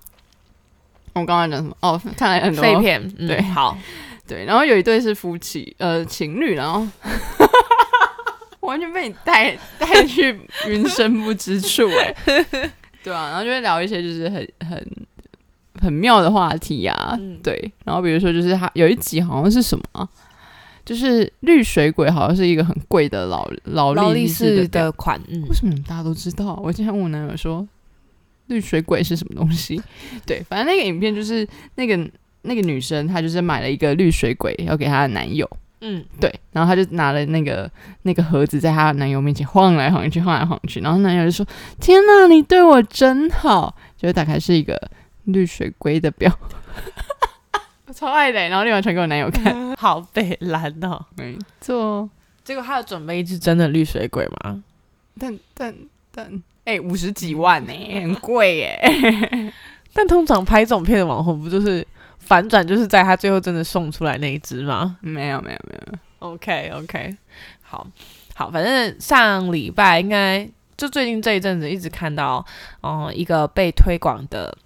[1.14, 1.76] 我刚刚讲什么？
[1.82, 3.10] 哦，看来很多废片。
[3.28, 3.78] 对，好，
[4.28, 4.46] 对。
[4.46, 6.88] 然后有一对是夫妻，呃，情侣，然后
[8.62, 12.16] 完全被你带带去云深不知处，哎，
[13.04, 13.30] 对啊。
[13.30, 14.88] 然后就会聊一些就是很很
[15.82, 17.72] 很妙的话题啊，对。
[17.84, 20.10] 然后比如说，就是他有一集好像是什么，
[20.86, 25.20] 就是绿水鬼，好像是一个很贵的劳劳力士的款。
[25.28, 26.60] 嗯为什么大家都知道？
[26.64, 27.68] 我今天问我男友说。
[28.48, 29.82] 绿水鬼是什么东西？
[30.26, 31.98] 对，反正那个影片就是那个
[32.44, 35.50] 那个女生，她就是买了一个绿水鬼要给她的男友。
[35.82, 37.70] 嗯，对，然后她就拿了那个
[38.04, 41.46] 那个盒子，在她的男友面前晃来晃去，晃来晃去，然后男友就说
[41.80, 44.80] ：“天哪，你对我真好。”就打开是一个
[45.26, 46.32] 绿水龟的表，
[47.88, 48.40] 我 超爱的。
[48.48, 52.10] 然后立马传给我男友看， 好被蓝哦，没错。
[52.44, 54.64] 结果他有准备一只真的绿水鬼吗？
[55.20, 55.76] 但但
[56.12, 56.44] 但。
[56.66, 58.80] 哎，五十几万呢，很贵耶。
[59.94, 61.88] 但通常拍这种片的网红，不就是
[62.20, 64.98] 反转，就是在他最后真的送出来那一只吗？
[65.00, 65.98] 没有，没有，没有。
[66.20, 67.16] OK OK，
[67.62, 67.88] 好，
[68.34, 72.46] 好，反正上礼拜应该就最近这一阵子一直看到，
[72.82, 74.58] 嗯，一个被推广的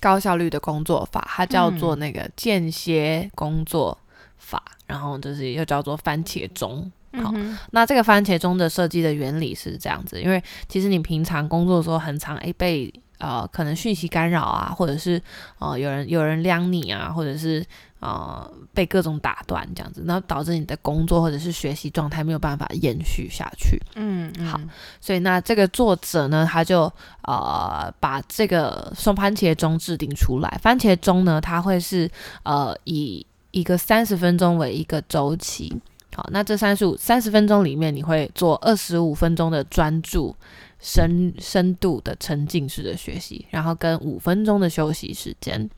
[0.00, 3.96] 高效率的工作法，它叫做那个间歇工作
[4.38, 6.90] 法，然后就是又叫做番茄钟。
[7.20, 7.32] 好，
[7.72, 15.20] 那这个番茄钟的设计的原理是这样子，因为其实你平常工作的时候很常诶被呃可能讯息干扰啊，或者是
[15.58, 17.64] 呃有人有人撩你啊，或者是
[18.00, 23.78] 呃被各种打断这样子，那导致你的工作或者是学习状态没有办法延续下去。
[23.94, 24.58] 嗯，好，
[25.00, 26.90] 所以那这个作者呢，他就
[27.24, 32.10] 呃把这个送番茄钟制定出来，番茄钟呢，它会是
[32.42, 35.80] 呃以一个三十分钟为一个周期。
[36.14, 40.34] 好，那这三十五三十分钟里面，你会做二十五分钟的专注、
[40.78, 45.68] 深深度的沉浸式的学习，然后跟五分钟的休息时间。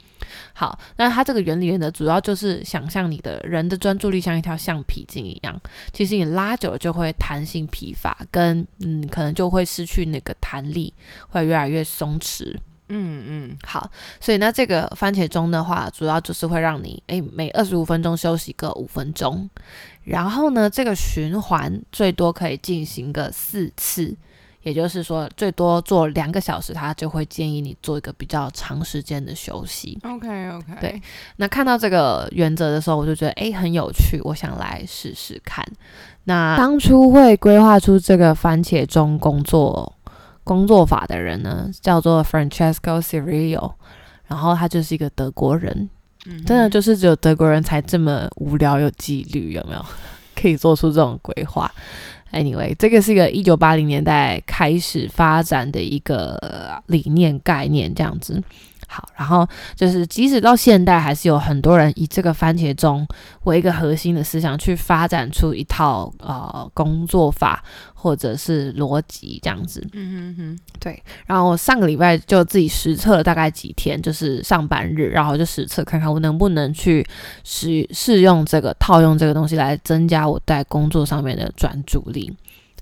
[0.53, 5.61] 好，那它这个原理呢，主要就是想象你的人的专注力像一条橡皮筋一样，
[5.92, 10.92] 其实你拉久了就会弹性疲乏，跟嗯，可能就会失去那个弹力，
[11.29, 12.57] 会越来越松弛。
[12.88, 19.49] 嗯嗯，好，所以那这个番茄钟的话，主要就是会让你诶每二十五分钟休息个五分钟，
[20.05, 24.14] 然后呢，这个循环最多可以进行个四次，
[24.62, 29.99] 也就是说最多做两个小时，他就会建议你做一个比较长时间的休息。
[30.03, 31.03] OK OK，对，
[31.37, 35.67] 那看到这个原则的时候，我就觉得诶很有趣，我想来试试看。
[36.25, 39.93] 那当初会规划出这个番茄钟工作。
[40.47, 43.73] 工作法的人呢，叫做 Francesco Cirillo，
[44.27, 45.88] 然后他就是一个德国人，
[46.47, 49.85] 真的就是只有德国人才这么无聊有纪律，有没有？
[50.35, 51.71] 可以做出这种规划
[52.33, 58.43] ？Anyway，这个是一个一九八零年代开始发展的一个理念概念，这样子。
[58.87, 63.07] 好，然后就是即使到现代，还是有很多人以这个番茄钟
[63.44, 69.85] 为一个核心的思想，去发展出一套呃工作法或者是逻辑这样子。
[69.94, 71.03] 嗯哼哼，对。
[71.27, 77.05] 然后我上个礼拜就自己实测了大概几天，就是上班日，然后就实测看看我能不能去
[77.42, 82.33] 试试用这个套用这个东西来增加我在工作上面的专注力。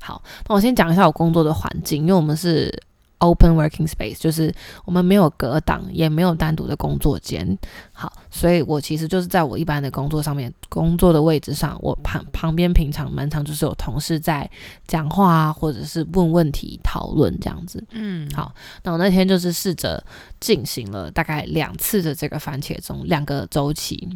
[0.00, 2.82] 好，那我先讲一下我工作的环境，因为我们是。
[3.22, 4.52] Open working space 就是
[4.84, 7.56] 我们没有隔挡，也没有单独的工作间。
[7.92, 14.50] 好，所以我其实就是在我一般的工作上面，工作的位置上，我旁旁边平常蛮常就是有同事在
[14.88, 17.82] 讲话啊，或者是问问题、讨论这样子。
[17.92, 20.04] 嗯，好，那我那天就是试着
[20.40, 24.08] 进行了大概两次的这个番茄钟，两个周期，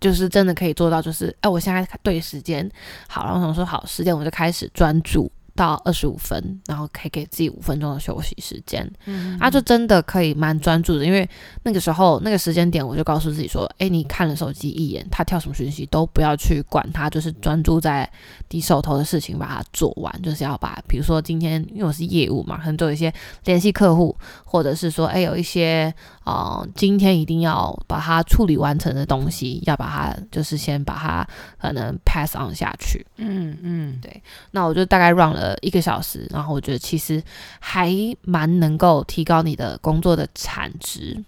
[0.00, 2.68] 就是真的可以做到，就是哎，我现在对时间
[3.06, 5.30] 好，然后想说好十点我就开始专注。
[5.60, 11.28] 到二十五分，然后可以给自己五分钟的休息时间，嗯，啊，就真的可以蛮专注的，因为
[11.64, 18.10] 那个时候那个时间点，我就告诉自己说，哎，你看了手机一眼，他跳什么讯息都不要去管他，就是专注在
[18.48, 23.12] 你手头的事情，把它做完，就是要把，比如说今天因为我是业务嘛，可能都有一些
[23.44, 25.92] 联系客户，或者是说，哎，有一些
[26.24, 31.28] 啊，今天一定要把它处理完成的东西，要把它就是先把它
[31.60, 35.49] 可能 pass on 下去，嗯嗯，对，那我就大概 run 了。
[35.62, 37.22] 一个小时，然后我觉得其实
[37.58, 41.22] 还蛮能够提高你的工作的产值，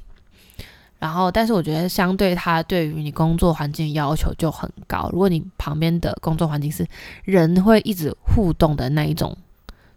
[0.98, 5.08] 然后但是我觉得相对它对于你工作环境要求就很高。
[5.12, 6.86] 如果你旁边的工作环境是
[7.24, 9.36] 人会一直互动的那一种，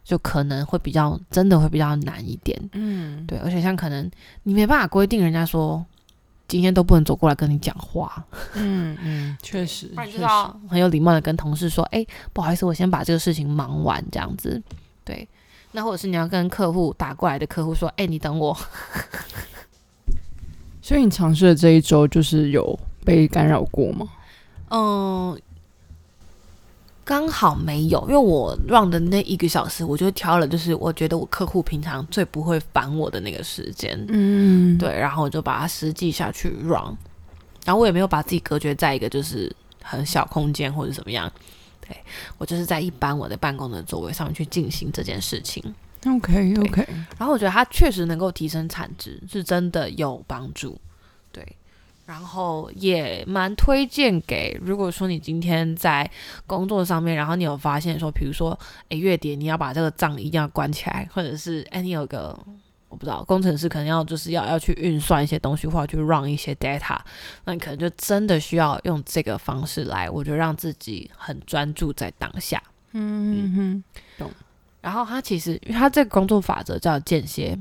[0.04, 2.58] 就可能会比较真的会比较难一点。
[2.74, 4.10] 嗯，对，而且像可能
[4.44, 5.86] 你没办法规定人家说。
[6.48, 8.24] 今天都不能走过来跟你讲话。
[8.54, 14.62] 嗯嗯，确实，你知道很有礼貌的跟同事说：“哎，不好意思，我先把这个事情忙完。”这样子，
[15.04, 15.28] 对。
[15.72, 18.58] 那或者是你要跟客户打过来的客户说：“哎，你等我。
[20.82, 24.08] ”所以你尝试的这一周就是有被干扰过吗？
[24.70, 25.40] 嗯。
[27.06, 36.98] 刚好没有，因为我 run 的那一个小时，我就挑了，就是我觉得我客户平常最不会烦我的那个时间，嗯，对，然后我就把它实际下去 run，
[37.64, 41.32] 然后我也没有把自己隔绝在一个就是很小空间或者怎么样，
[41.88, 41.96] 对
[42.40, 45.64] 我就是在一般我的办公的座位上面去进行这件事情
[46.08, 46.88] ，OK OK，
[47.20, 50.76] 然后我觉得它确实能够提升产值，是真的有帮助，
[51.32, 51.46] 对。
[52.06, 56.10] 然后也蛮推荐给，如果说你今天在
[56.46, 58.58] 工作上面，然后你有发现说，比如说，
[58.90, 62.38] 诶，月底你要把这个账一定要关起来，或者是，哎，你有个
[62.90, 66.96] 我不知道，工程师可能要就是要要去运算一些东西，或者去 run 一些 data，
[67.44, 72.62] 那你可能就真的需要用这个方式来，我觉得让自己很专注在当下。
[72.92, 73.84] 嗯哼，
[74.20, 74.32] 懂。
[74.82, 77.58] 然后他其实，因为他这个工作法则叫间歇。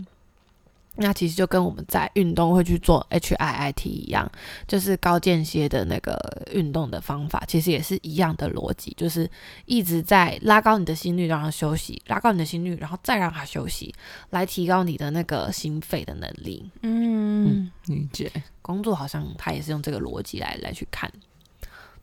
[0.97, 4.31] 那其实就跟我们在运动会去做 H I I T 一样，
[4.69, 6.17] 就是高间歇的那个
[6.53, 9.29] 运动的方法，其实也是一样的逻辑，就是
[9.67, 13.93] 一直在拉高你的心率，让它休息，拉高你的心率，然后再让它休息，
[14.31, 16.71] 来提高你的那个心肺的能力。
[16.83, 18.31] 嗯，理解。
[18.63, 21.13] 工作好像他也是用这个逻辑来来去看，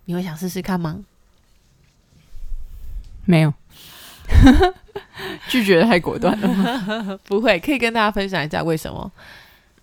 [0.06, 1.04] 你会想试试看吗？
[3.26, 3.54] 没有。
[5.50, 9.12] 拒绝的太果断了吗， 不会，可以跟大家分享一下为什么？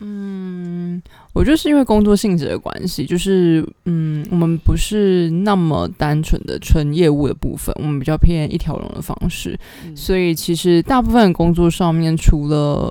[0.00, 9.58] 嗯，我觉得是因为工作性质的关系，就是嗯，我们不是那么单纯的纯业务的部分，我们比较偏一条龙的方式，
[9.96, 12.88] 所以其实大部分工作上面，除了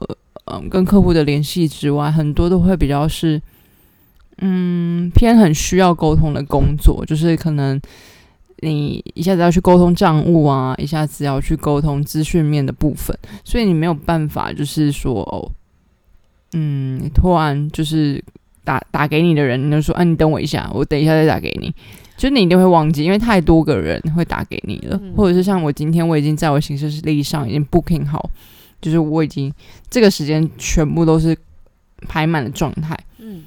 [0.52, 3.41] 嗯跟客户的联系之外，很多都会比较是
[4.39, 7.80] 嗯偏很需要沟通的工作，就是可能
[8.60, 15.52] 你一下子要去沟通账务啊，一下子要去沟通资讯面的部分，所以你没有办法就是说哦，
[16.54, 18.24] 嗯，突然就是
[18.63, 21.74] 打打给你的人，你就说啊，你等我一下，我等一下再打给你。
[22.17, 28.28] 就你一定会忘记，因为太多个人会打给你了，或者是像我今天我已经在我行事历上已经 booking 好，
[28.82, 29.54] 就是我已经
[29.88, 31.38] 这个时间全部都是
[32.08, 32.98] 排满的状态。
[33.20, 33.43] 嗯，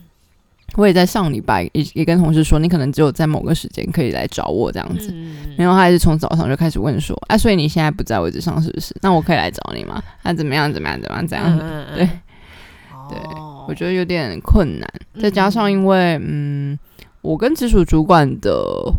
[0.76, 5.14] 我也在上礼拜也也跟同事说，你可能只有在某个时间可以来找我这样子。
[5.56, 8.94] 然后他还是从早上就开始问说，哎，所以你现在不在位置上是不是？
[9.02, 10.02] 那我可以来找你吗？
[10.22, 10.72] 那怎么样？
[10.72, 11.00] 怎么样？
[11.00, 11.26] 怎么样？
[11.26, 11.58] 怎样？
[11.94, 12.06] 对，
[13.08, 13.18] 对，
[13.68, 14.88] 我觉得有点困难，
[15.20, 16.78] 再加上因为嗯。
[17.22, 18.90] 我跟直属主管的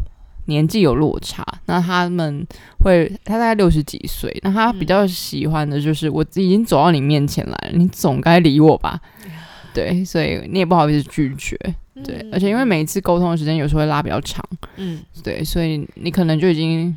[0.45, 2.45] 年纪有落差，那他们
[2.83, 9.01] 会，他大概六十几岁，那他比较喜欢的就是我已经走到你面前来了，你总该理我吧？
[9.73, 11.57] 对，所以你也不好意思拒绝，
[12.03, 14.43] 对，而且因为每一次沟通的时间有时候会拉比较长，
[14.77, 16.95] 嗯，对，所以你可能就已经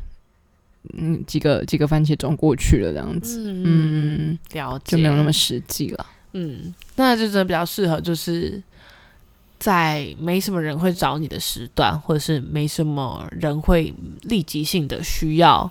[0.95, 8.63] 嗯几个几个番茄钟过去了这样子，嗯，了解，就没有那么实际了，嗯，那就真的比较适合就是。
[9.57, 15.71] 在没什么人会找你的时段，或者是没什么人会立即性的需要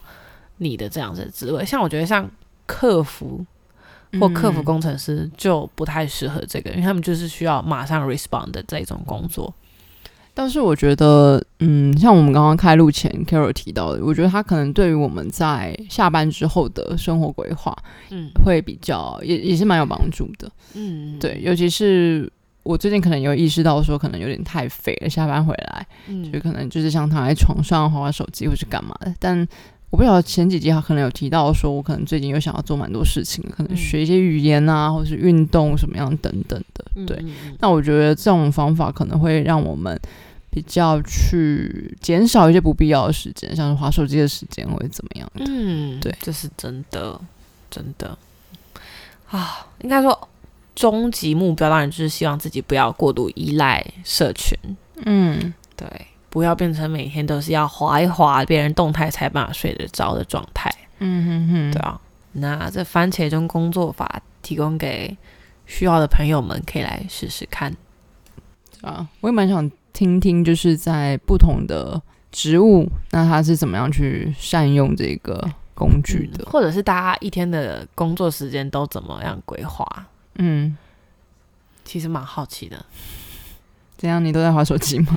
[0.58, 2.28] 你的这样子的职位，像我觉得像
[2.66, 3.46] 客服
[4.20, 9.54] 或客服工程师就不太适合这个，因为他们就是需要马上 respond 的这种工作。
[10.34, 17.78] 但是我觉得，嗯，像我们刚刚开录前 Carol 提到的，我觉得他可能对于我们在下班之后的生活规划，
[18.10, 20.52] 嗯，会比较也也是蛮有帮助的。
[20.74, 22.32] 嗯，对，尤其是。
[22.64, 25.10] 我最近可能有意识到说，可能有点太肥了。
[25.10, 25.86] 下班回来，
[26.32, 29.14] 就可能就是想躺在床上划划手机或是干嘛的。
[29.20, 29.46] 但
[29.94, 37.06] 我不晓得前几集他可能有提到说，我可能最近又想要做蛮多事情，可能学一些语言啊，或是运动什么样等等的。
[37.06, 37.24] 对，
[37.60, 39.96] 那我觉得这种方法可能会让我们
[40.50, 45.46] 比较去减少一些不必要的时间，像是划手机的时间或者怎么样的。
[45.48, 47.22] 嗯，对，这是真的，
[47.70, 48.18] 真的
[49.30, 50.28] 啊，应该说。
[50.76, 54.58] 终极目标当然就是希望自己不要过度依赖社群，
[55.06, 55.88] 嗯，对，
[56.34, 60.68] 不要变成每天都是要划一划别人动态才办法睡得着的状态，
[60.98, 65.16] 嗯哼哼，对啊，那这番茄钟工作法提供给
[65.68, 67.72] 需要的朋友们可以来试试看，
[68.82, 79.86] 啊，我也蛮想听听，就是在不同的职务，那他是怎么样去善用这个工具的，或者是大家一天的工作时间都怎么样规划？
[80.40, 80.76] 嗯，
[81.86, 82.84] 其实蛮好奇的，
[83.98, 84.26] 怎样？
[84.26, 85.16] 你都在划手机吗？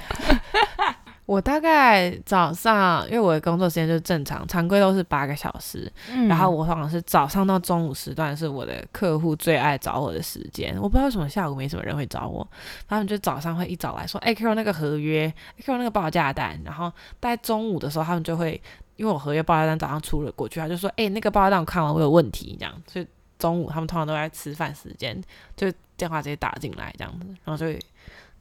[1.27, 5.93] 我大概早上，因为我的工作时间就是正常，常规都是八个小时。
[6.29, 10.75] 然后我通常是早上到中午时段是我的客户最爱找我的时间。
[10.81, 12.47] 我不知道为什么下午没什么人会找我，
[12.89, 15.33] 他们就早上会一早来说：“哎，Q 那个合约
[15.65, 18.61] ，Q 那个报价单。”然后在中午的时候，他们就会
[18.95, 23.07] 因为我合约报价单早上出了过去，他就说：“哎，那个报价单我看完，我有问题。”这样，所以。
[23.39, 25.15] 中午他们通常都在吃饭时间，
[25.55, 27.67] 就电话直接打进来这样子，然后就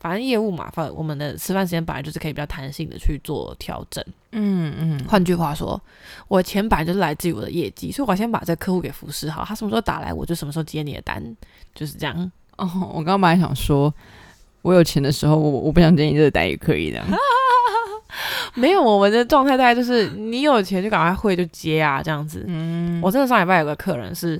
[0.05, 4.05] 反正业务嘛，反正我们的吃饭时间本来就是可以比较弹性的去做调整。
[4.33, 5.03] 嗯嗯。
[5.09, 5.81] 换句话说，
[6.27, 11.19] 我钱本来就是来自于我的业绩，所以我先把这个客户给服侍好，他什么时候打来，我就什么时候接你的单，
[11.73, 12.31] 就是这样。
[12.57, 13.91] 哦，我刚刚本来想说，
[14.61, 17.03] 我有钱的时候，我我不想接你这个单也可以的。
[18.53, 22.45] 没有，我们的状态大概就是你有钱就赶快会就接啊，这样子。
[22.47, 24.39] 嗯，我真的上礼拜有个客人是，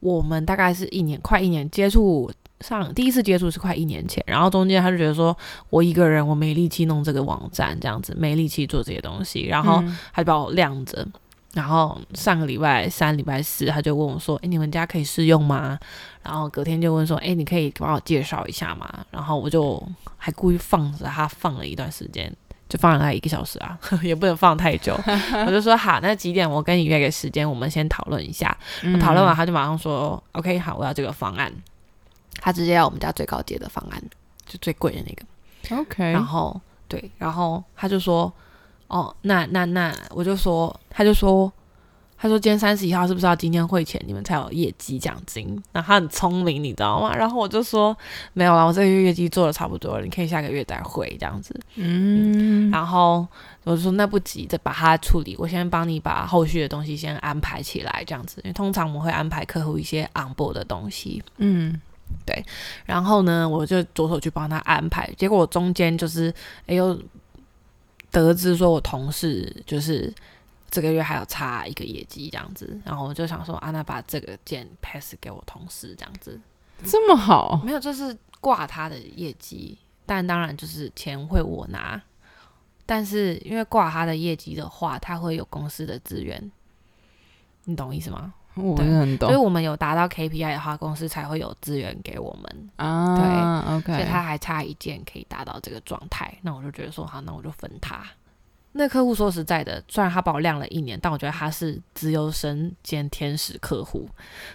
[0.00, 5.36] 我们大概是一年快一年接触上第一次接触是快一年前，然后中间他就觉得说
[5.70, 11.06] 我一个人我没力气弄这个网站这样子，没力气做这些东西，然后他就把我晾着。
[11.52, 15.78] 然后上个礼拜三、礼拜四他就问我说：“哎，你们家可以试用吗？”
[16.22, 19.82] 然后隔天就问说：“哎，你可以帮我介绍一下吗？”然后我就
[20.18, 22.30] 还故意放着他放了一段时间。
[22.68, 24.98] 就放了他一个小时啊， 也不能放太久。
[25.46, 28.54] 我就说好，那几点我跟你约个时间，我们先讨论一下。
[29.00, 31.52] 讨论完，他就马上说 OK，好，我要这个方案。
[32.40, 34.02] 他直接要我们家最高阶的方案，
[34.46, 35.82] 就最贵的那个。
[35.82, 36.12] OK。
[36.12, 38.32] 然后对，然后他就说
[38.88, 41.52] 哦，那那那，我就说，他就说。
[42.18, 47.14] 他说：“今天三十一号是不是要今天汇钱，你们才有业绩奖金？”那他很聪明，你知道吗？
[47.14, 47.94] 然后我就说
[48.32, 53.28] ：“没有啦，我这个月业绩做的差不多了，你可以下个月再汇这样子。”嗯，然后
[53.64, 58.40] 我就说：“那不急，再把它处理，我先帮你把后续的东西先安排起来，这样子。
[58.44, 61.78] 因为通常我们会安排客户一些 on board 的东西。”嗯，
[62.24, 62.44] 对。
[62.84, 65.10] 然后呢，我就着手去帮他安排。
[65.16, 66.32] 结果中间就是
[66.66, 66.98] 哎呦，
[68.10, 70.12] 得知说我同事就是。
[70.68, 76.38] 这个月还要差一个业绩这样子，然后我就想说，啊，那把这个件 pass 给我同事这样子，
[76.84, 77.62] 这么好？
[77.64, 82.02] 没有，就是挂他的业绩，但当然就是钱会我拿，
[82.84, 86.50] 但是因为挂他的业绩的话，他会有公司的资源，
[87.64, 88.34] 你懂意思吗？
[88.56, 92.68] 我很懂所以我们有达到 KPI 的话，公司才会有资源给我们。
[92.76, 93.16] 啊。
[93.16, 98.02] 对 OK，所以他还差一件可以达到这个状态，那我就觉得说好，那我就分他。
[98.78, 104.06] 那客户说实在的，虽然他把我晾了一年，但我觉得他是自由身兼天使客户，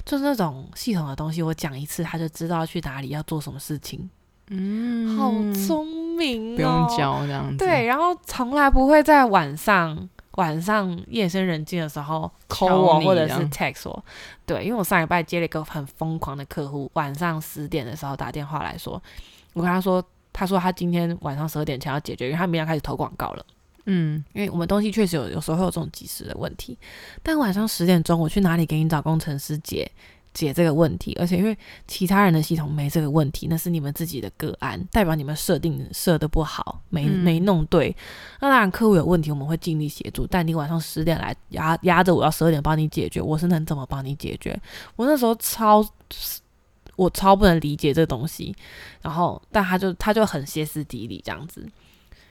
[0.06, 4.08] 就是那种系统的东西，我讲一次他就知道去哪里要做什么事情，
[4.50, 5.32] 嗯，好
[5.66, 7.58] 聪明、哦，不用教这样子。
[7.58, 14.06] 对，，然后从来不会在晚上晚上夜深人静的时候 call 我或者是 text 我。
[14.46, 19.02] 对，因为我上礼拜接了一个很疯狂的客户，晚上十点的时候打电话来说，
[19.54, 23.46] 我跟他说，他说他今天晚上十二点前要解决，因为他明天要开始投广告了。
[23.86, 26.78] 嗯，因为我们东西确实有有时候会有这种及时的问题，
[27.24, 29.92] 但晚上十点钟我去哪里给你找工程师解
[30.34, 31.16] 解这个问题？
[31.20, 31.58] 而且因为
[31.88, 37.96] 其他人的系统没这个问题，那是你们自己的个案，代表你们设定设的不好，没嗯没弄对。
[38.40, 44.60] 那当然客户有问题，我们会尽力协助，但你晚上十点来压压着我要十二点帮你解决，我是能怎么帮你解决？
[44.96, 45.86] 我那时候超。
[46.98, 48.54] 我超不能理解这东西，
[49.02, 51.66] 然后但他就他就很歇斯底里这样子，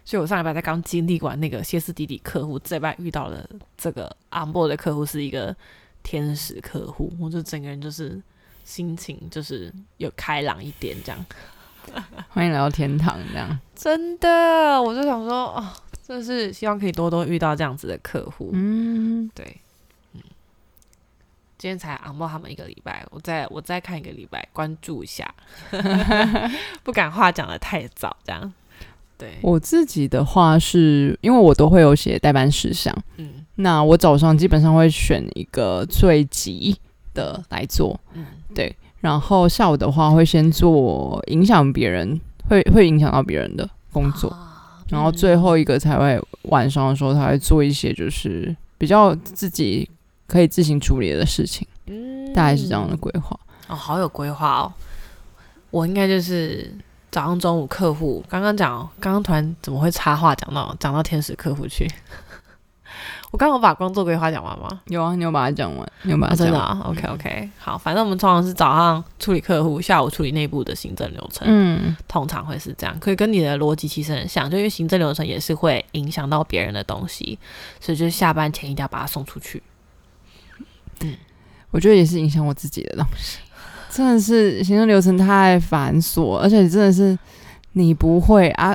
[0.05, 3.45] 所以我上礼拜才刚经历完那个歇斯底里客户，这礼拜遇到了
[3.77, 5.57] 这个 on board 的客户是一个
[6.03, 8.21] 天使客户，我就整个人就是
[8.65, 11.27] 心情就是有开朗一点这样。
[12.29, 13.59] 欢迎来到天堂，这样。
[13.75, 15.67] 真的，我就想说，哦，
[16.07, 18.51] 真的是希望可以多多遇到这样子的客户。
[18.53, 19.61] 嗯，对，
[20.13, 20.21] 嗯，
[21.57, 25.35] 今天才昂 n 他们一个礼拜，我再我再看一个礼拜，关注一下，
[26.85, 28.53] 不敢话讲的太早，这样。
[29.21, 33.45] 对，我自己的话是因为我都会有写代办事项，嗯。
[33.57, 36.75] 那我早上基本上会选一个最急
[37.13, 38.25] 的来做，嗯。
[38.55, 42.19] 对，然后下午的话会先做影响别人，
[42.49, 49.89] 会会影响到别人的工作，啊然后最后一个才会晚上的时候才会做一些就是比较自己
[50.27, 52.33] 可以自行处理的事情，嗯。
[52.33, 53.39] 大概是这样的规划。
[53.69, 54.73] 哦，好有规划哦。
[55.71, 56.73] 我应该就是
[57.11, 61.89] 早上、中午客户，刚刚讲，刚刚突然怎么会插话讲到讲到天使客户去？
[63.31, 64.81] 我刚刚有把工作规划讲完吗？
[64.87, 66.79] 有啊，你有把它讲完，你有把它啊，真讲完。
[66.79, 77.39] 的啊，OK OK，好，反正我们通常是早上处理客户，下午处理内部的行政流程，嗯，通常会是这样，可以跟你的逻辑其实很像，就因为行政流程也是会影响到别人的东西，
[77.81, 79.63] 所以就是下班前一定要把它送出去。
[81.71, 83.39] 我觉得也是影响我自己的东西，
[83.91, 87.19] 真的是行政流程太繁琐，而且真的是
[87.73, 88.75] 你不会啊，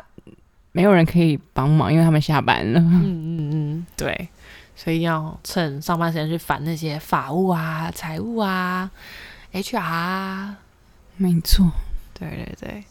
[0.74, 2.80] 没有人可以帮忙，因为他们下班了。
[2.80, 4.28] 嗯嗯嗯，对，
[4.76, 8.92] 所以要趁上班时间去烦那些法务啊、财务啊、
[9.54, 10.58] HR 啊。
[11.18, 11.66] 没错，
[12.20, 12.84] 对对对，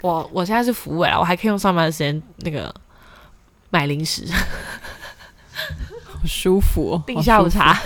[0.00, 2.74] 我我现在是服委了，我还可以用上班的时间那个
[3.68, 4.24] 买零食、
[6.08, 7.22] 好舒服哦， 订。
[7.22, 7.78] 下午茶。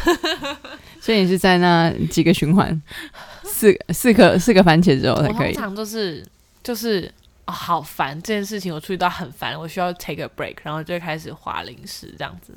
[1.08, 2.82] 所以你是在那几个循环，
[3.42, 5.48] 四四个四个番茄之后才可以。
[5.48, 6.22] 我通常都是
[6.62, 7.10] 就是。
[7.46, 12.52] 哦，好烦这件事情，我处理到很烦，我需要 take a break，然后就开始划零食这样子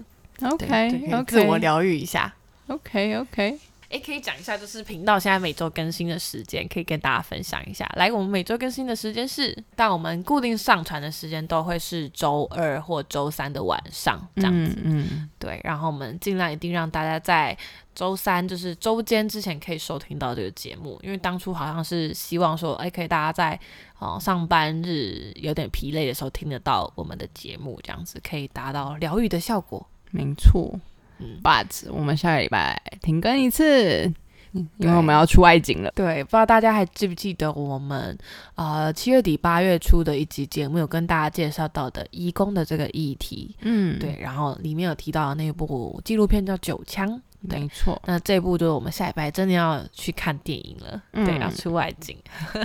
[0.46, 2.34] ，OK OK，自我疗愈一下。
[2.68, 3.58] OK OK，
[3.92, 7.86] 诶，可以讲一下，就是频道现在每周更新的时间，可以跟大家分享一下。
[7.96, 14.80] 来，我们每周更新的时间是，但我们固定上传的时间都会是周二或周三的晚上这样子。
[14.84, 17.58] 嗯嗯，对，然后我们尽量一定让大家在
[17.94, 23.60] 周三，就是周间之前可以收听到这个节目，因为当初好像是希望说，哎，可以大家在
[24.00, 29.86] 哦上班日有点疲累的时候听得到我们的节目，这样子可以达到疗愈的效果。
[30.12, 30.80] 没错。
[31.22, 34.12] 嗯 But 我们下个礼拜停更一次，
[34.52, 35.92] 因为我们要出外景了。
[35.96, 38.18] 对，不知道大家还记不记得我们
[38.56, 47.08] 呃七月底八月初的一集节目有跟大家介绍到的义工的这个议题，嗯，对，然后里面有提到的那部纪录片叫《九枪》，
[47.40, 48.02] 没错。
[48.06, 52.18] 那这部就是我们下礼拜真的要去看电影了，对，嗯要出外景。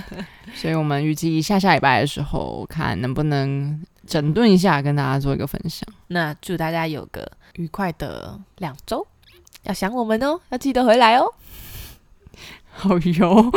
[0.55, 5.89] 所以我们预计下下礼拜的时候，看能不能整顿一下，跟大家做一个分享。
[6.09, 9.07] 那祝大家有个愉快的两周，
[9.65, 11.35] 要想我们哦，要记得回来哦。
[12.71, 13.51] 好哟。